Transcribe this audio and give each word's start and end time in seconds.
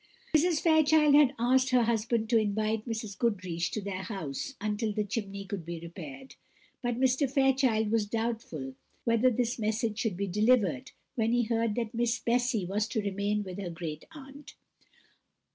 Mrs. 0.35 0.61
Fairchild 0.61 1.13
had 1.13 1.35
asked 1.37 1.69
her 1.69 1.83
husband 1.83 2.27
to 2.31 2.39
invite 2.39 2.89
Mrs. 2.89 3.15
Goodriche 3.15 3.69
to 3.69 3.81
their 3.81 4.01
house 4.01 4.55
until 4.59 4.91
the 4.93 5.03
chimney 5.03 5.45
should 5.47 5.63
be 5.63 5.79
repaired; 5.79 6.33
but 6.81 6.99
Mr. 6.99 7.29
Fairchild 7.29 7.91
was 7.91 8.07
doubtful 8.07 8.73
whether 9.03 9.29
this 9.29 9.59
message 9.59 9.99
should 9.99 10.17
be 10.17 10.25
delivered, 10.25 10.89
when 11.13 11.33
he 11.33 11.43
heard 11.43 11.75
that 11.75 11.93
Miss 11.93 12.17
Bessy 12.17 12.65
was 12.65 12.87
to 12.87 12.99
remain 13.01 13.43
with 13.43 13.59
her 13.59 13.69
great 13.69 14.05
aunt. 14.11 14.55